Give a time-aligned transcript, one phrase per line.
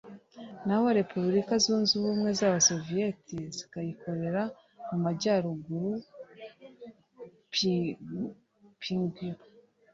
[0.65, 4.43] naho Repubulika Zunze ubumwe z’abasoviyete zikayikorera
[4.87, 5.91] mu majyaruguru
[7.71, 7.73] I
[8.81, 9.39] Pyongyang